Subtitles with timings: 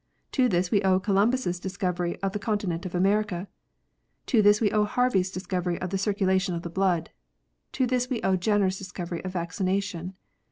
[0.31, 3.47] To this we owe Columbus discovery of the continent of America.
[4.25, 7.11] To this we owe Harvey s discovery of the circulation of the blood.
[7.73, 10.15] To this we owe Jcnncr s discovery of vaccination.